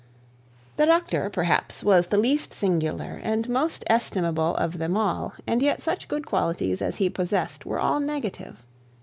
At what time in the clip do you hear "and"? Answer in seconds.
3.23-3.47, 5.45-5.61